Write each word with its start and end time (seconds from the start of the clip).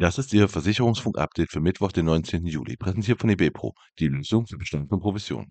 Das 0.00 0.16
ist 0.16 0.32
Ihr 0.32 0.48
Versicherungsfunk-Update 0.48 1.50
für 1.50 1.58
Mittwoch, 1.58 1.90
den 1.90 2.04
19. 2.04 2.46
Juli, 2.46 2.76
präsentiert 2.76 3.20
von 3.20 3.30
eBepro, 3.30 3.74
die 3.98 4.06
Lösung 4.06 4.46
für 4.46 4.56
Bestand 4.56 4.92
und 4.92 5.00
Provision. 5.00 5.50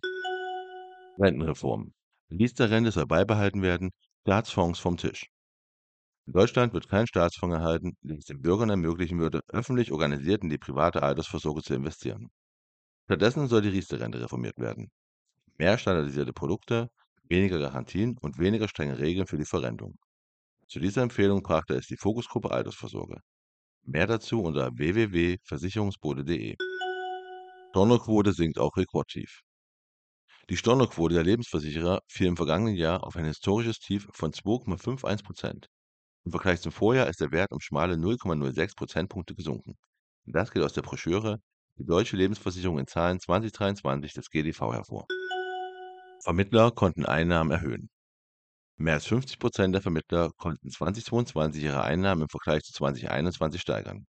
Rentenreform. 1.19 1.91
Riester-Rente 2.31 2.91
soll 2.91 3.07
beibehalten 3.07 3.61
werden, 3.61 3.91
Staatsfonds 4.21 4.79
vom 4.79 4.95
Tisch. 4.95 5.25
In 6.27 6.31
Deutschland 6.31 6.73
wird 6.73 6.87
kein 6.87 7.07
Staatsfonds 7.07 7.57
erhalten, 7.57 7.97
der 8.03 8.19
es 8.19 8.23
den 8.23 8.39
Bürgern 8.39 8.69
ermöglichen 8.69 9.19
würde, 9.19 9.41
öffentlich 9.49 9.91
organisiert 9.91 10.43
in 10.43 10.49
die 10.49 10.57
private 10.57 11.03
Altersvorsorge 11.03 11.61
zu 11.61 11.73
investieren. 11.73 12.29
Stattdessen 13.03 13.49
soll 13.49 13.63
die 13.63 13.69
Riester-Rente 13.69 14.21
reformiert 14.21 14.59
werden. 14.59 14.91
Mehr 15.57 15.77
standardisierte 15.77 16.31
Produkte, 16.31 16.87
weniger 17.25 17.59
Garantien 17.59 18.17
und 18.21 18.39
weniger 18.39 18.69
strenge 18.69 18.97
Regeln 18.97 19.27
für 19.27 19.37
die 19.37 19.43
Verrentung. 19.43 19.97
Zu 20.69 20.79
dieser 20.79 21.01
Empfehlung 21.01 21.43
brachte 21.43 21.73
es 21.73 21.87
die 21.87 21.97
Fokusgruppe 21.97 22.49
Altersvorsorge. 22.49 23.19
Mehr 23.89 24.05
dazu 24.05 24.41
unter 24.41 24.77
www.versicherungsbode.de. 24.77 26.57
Stornoquote 27.69 28.33
sinkt 28.33 28.59
auch 28.59 28.75
rekordtief. 28.75 29.43
Die 30.49 30.57
Stornoquote 30.57 31.13
der 31.13 31.23
Lebensversicherer 31.23 32.01
fiel 32.05 32.27
im 32.27 32.35
vergangenen 32.35 32.75
Jahr 32.75 33.05
auf 33.05 33.15
ein 33.15 33.23
historisches 33.23 33.79
Tief 33.79 34.09
von 34.11 34.33
2,51 34.33 35.23
Prozent. 35.23 35.67
Im 36.25 36.31
Vergleich 36.31 36.59
zum 36.59 36.73
Vorjahr 36.73 37.07
ist 37.07 37.21
der 37.21 37.31
Wert 37.31 37.53
um 37.53 37.61
schmale 37.61 37.93
0,06 37.93 38.75
Prozentpunkte 38.75 39.35
gesunken. 39.35 39.77
Das 40.25 40.51
geht 40.51 40.63
aus 40.63 40.73
der 40.73 40.81
Broschüre 40.81 41.39
Die 41.77 41.85
deutsche 41.85 42.17
Lebensversicherung 42.17 42.79
in 42.79 42.87
Zahlen 42.87 43.21
2023 43.21 44.11
des 44.11 44.29
GDV 44.29 44.73
hervor. 44.73 45.05
Vermittler 46.25 46.71
konnten 46.71 47.05
Einnahmen 47.05 47.51
erhöhen. 47.51 47.89
Mehr 48.79 48.93
als 48.93 49.07
50 49.07 49.39
Prozent 49.39 49.73
der 49.73 49.81
Vermittler 49.81 50.29
konnten 50.37 50.69
2022 50.69 51.63
ihre 51.63 51.83
Einnahmen 51.83 52.23
im 52.23 52.29
Vergleich 52.29 52.61
zu 52.61 52.73
2021 52.73 53.59
steigern. 53.59 54.05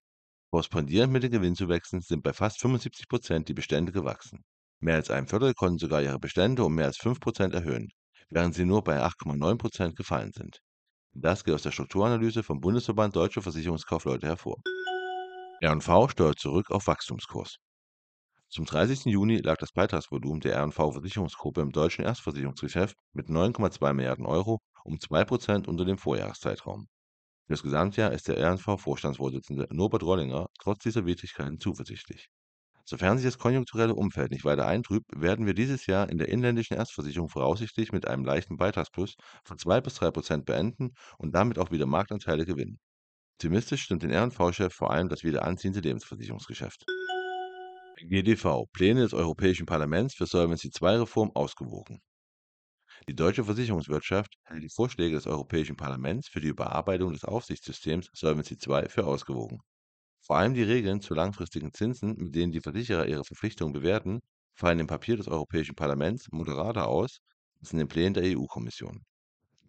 Korrespondierend 0.51 1.11
mit 1.11 1.23
den 1.23 1.31
Gewinnzuwächsen 1.31 2.01
sind 2.01 2.21
bei 2.21 2.33
fast 2.33 2.59
75 2.61 3.07
Prozent 3.07 3.49
die 3.49 3.55
Bestände 3.55 3.91
gewachsen. 3.91 4.43
Mehr 4.79 4.95
als 4.95 5.09
ein 5.09 5.27
Viertel 5.27 5.55
konnten 5.55 5.79
sogar 5.79 6.03
ihre 6.03 6.19
Bestände 6.19 6.63
um 6.63 6.75
mehr 6.75 6.85
als 6.85 6.97
5 6.97 7.19
Prozent 7.19 7.55
erhöhen, 7.55 7.89
während 8.29 8.53
sie 8.53 8.65
nur 8.65 8.83
bei 8.83 9.01
8,9 9.01 9.57
Prozent 9.57 9.95
gefallen 9.95 10.33
sind. 10.33 10.59
Das 11.13 11.43
geht 11.43 11.55
aus 11.55 11.63
der 11.63 11.71
Strukturanalyse 11.71 12.43
vom 12.43 12.61
Bundesverband 12.61 13.15
Deutscher 13.15 13.41
Versicherungskaufleute 13.41 14.27
hervor. 14.27 14.57
R&V 15.61 16.09
steuert 16.09 16.37
zurück 16.37 16.69
auf 16.69 16.85
Wachstumskurs. 16.85 17.57
Zum 18.51 18.65
30. 18.65 19.05
Juni 19.05 19.37
lag 19.37 19.57
das 19.57 19.71
Beitragsvolumen 19.73 20.39
der 20.39 20.55
R&V-Versicherungsgruppe 20.55 21.61
im 21.61 21.71
deutschen 21.71 22.03
Erstversicherungsgeschäft 22.03 22.97
mit 23.13 23.27
9,2 23.27 23.93
Milliarden 23.93 24.25
Euro 24.25 24.59
um 24.83 24.99
2 24.99 25.23
Prozent 25.25 25.67
unter 25.67 25.85
dem 25.85 25.99
Vorjahreszeitraum. 25.99 26.87
Für 27.45 27.53
das 27.53 27.61
Gesamtjahr 27.61 28.11
ist 28.11 28.27
der 28.27 28.37
R&V-Vorstandsvorsitzende 28.37 29.67
Norbert 29.69 30.01
Rollinger 30.01 30.47
trotz 30.59 30.81
dieser 30.81 31.05
Widrigkeiten 31.05 31.59
zuversichtlich. 31.59 32.27
Sofern 32.85 33.19
sich 33.19 33.27
das 33.27 33.37
konjunkturelle 33.37 33.93
Umfeld 33.93 34.31
nicht 34.31 34.45
weiter 34.45 34.65
eintrübt, 34.65 35.05
werden 35.15 35.45
wir 35.45 35.53
dieses 35.53 35.85
Jahr 35.85 36.09
in 36.09 36.17
der 36.17 36.29
inländischen 36.29 36.75
Erstversicherung 36.75 37.29
voraussichtlich 37.29 37.91
mit 37.91 38.07
einem 38.07 38.25
leichten 38.25 38.57
Beitragsplus 38.57 39.13
von 39.43 39.59
2 39.59 39.81
bis 39.81 39.93
3 39.93 40.09
Prozent 40.09 40.45
beenden 40.45 40.95
und 41.19 41.35
damit 41.35 41.59
auch 41.59 41.69
wieder 41.69 41.85
Marktanteile 41.85 42.47
gewinnen. 42.47 42.79
Optimistisch 43.35 43.83
stimmt 43.83 44.01
den 44.01 44.09
R&V-Chef 44.09 44.73
vor 44.73 44.89
allem 44.89 45.07
das 45.07 45.23
wieder 45.23 45.45
anziehende 45.45 45.81
Lebensversicherungsgeschäft. 45.81 46.87
GDV 48.01 48.65
Pläne 48.71 49.01
des 49.01 49.13
Europäischen 49.13 49.65
Parlaments 49.65 50.15
für 50.15 50.25
Solvency 50.25 50.69
II-Reform 50.69 51.31
ausgewogen. 51.33 52.01
Die 53.09 53.15
deutsche 53.15 53.43
Versicherungswirtschaft 53.43 54.35
hält 54.43 54.63
die 54.63 54.69
Vorschläge 54.69 55.15
des 55.15 55.27
Europäischen 55.27 55.75
Parlaments 55.75 56.29
für 56.29 56.39
die 56.39 56.47
Überarbeitung 56.47 57.11
des 57.11 57.25
Aufsichtssystems 57.25 58.09
Solvency 58.13 58.57
II 58.65 58.87
für 58.87 59.05
ausgewogen. 59.05 59.59
Vor 60.21 60.37
allem 60.37 60.53
die 60.53 60.63
Regeln 60.63 61.01
zu 61.01 61.13
langfristigen 61.13 61.73
Zinsen, 61.73 62.15
mit 62.15 62.35
denen 62.35 62.51
die 62.51 62.61
Versicherer 62.61 63.05
ihre 63.05 63.25
Verpflichtungen 63.25 63.73
bewerten, 63.73 64.21
fallen 64.53 64.79
im 64.79 64.87
Papier 64.87 65.17
des 65.17 65.27
Europäischen 65.27 65.75
Parlaments 65.75 66.31
moderater 66.31 66.87
aus 66.87 67.19
als 67.59 67.73
in 67.73 67.79
den 67.79 67.87
Plänen 67.87 68.13
der 68.13 68.23
EU-Kommission. 68.23 69.03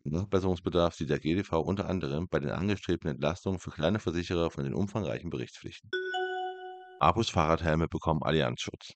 Nachbesserungsbedarf 0.05 0.95
sieht 0.95 1.11
der 1.11 1.19
GDV 1.19 1.53
unter 1.55 1.89
anderem 1.89 2.29
bei 2.29 2.39
den 2.39 2.51
angestrebten 2.51 3.11
Entlastungen 3.11 3.59
für 3.59 3.71
kleine 3.71 3.99
Versicherer 3.99 4.51
von 4.51 4.65
den 4.65 4.75
umfangreichen 4.75 5.31
Berichtspflichten. 5.31 5.91
Abus 7.03 7.31
Fahrradhelme 7.31 7.89
bekommen 7.89 8.23
Allianzschutz. 8.23 8.93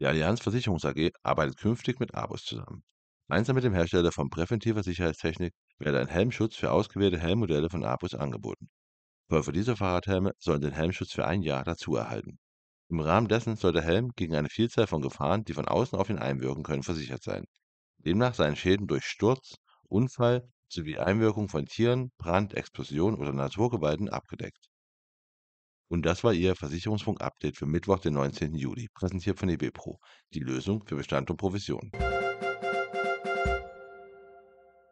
Die 0.00 0.06
Allianz 0.06 0.40
Versicherungs 0.40 0.84
AG 0.84 1.12
arbeitet 1.22 1.56
künftig 1.56 2.00
mit 2.00 2.12
Abus 2.16 2.42
zusammen. 2.42 2.82
Gemeinsam 3.28 3.54
mit 3.54 3.62
dem 3.62 3.74
Hersteller 3.74 4.10
von 4.10 4.28
präventiver 4.28 4.82
Sicherheitstechnik 4.82 5.54
werde 5.78 6.00
ein 6.00 6.08
Helmschutz 6.08 6.56
für 6.56 6.72
ausgewählte 6.72 7.20
Helmmodelle 7.20 7.70
von 7.70 7.84
Abus 7.84 8.16
angeboten. 8.16 8.70
Käufer 9.30 9.52
dieser 9.52 9.76
Fahrradhelme 9.76 10.32
sollen 10.40 10.62
den 10.62 10.72
Helmschutz 10.72 11.12
für 11.12 11.24
ein 11.28 11.42
Jahr 11.42 11.62
dazu 11.62 11.94
erhalten. 11.94 12.40
Im 12.88 12.98
Rahmen 12.98 13.28
dessen 13.28 13.54
soll 13.54 13.72
der 13.72 13.84
Helm 13.84 14.10
gegen 14.16 14.34
eine 14.34 14.48
Vielzahl 14.48 14.88
von 14.88 15.00
Gefahren, 15.00 15.44
die 15.44 15.54
von 15.54 15.68
außen 15.68 15.96
auf 15.96 16.10
ihn 16.10 16.18
einwirken 16.18 16.64
können, 16.64 16.82
versichert 16.82 17.22
sein. 17.22 17.44
Demnach 17.98 18.34
seien 18.34 18.56
Schäden 18.56 18.88
durch 18.88 19.04
Sturz, 19.04 19.54
Unfall 19.84 20.50
sowie 20.66 20.98
Einwirkung 20.98 21.48
von 21.50 21.66
Tieren, 21.66 22.10
Brand, 22.18 22.54
Explosion 22.54 23.14
oder 23.14 23.32
Naturgewalten 23.32 24.08
abgedeckt. 24.08 24.66
Und 25.88 26.04
das 26.04 26.24
war 26.24 26.32
Ihr 26.32 26.56
Versicherungsfunk-Update 26.56 27.56
für 27.56 27.66
Mittwoch, 27.66 28.00
den 28.00 28.14
19. 28.14 28.54
Juli, 28.54 28.88
präsentiert 28.92 29.38
von 29.38 29.48
eBepro, 29.48 30.00
die 30.34 30.40
Lösung 30.40 30.82
für 30.84 30.96
Bestand 30.96 31.30
und 31.30 31.36
Provision. 31.36 31.92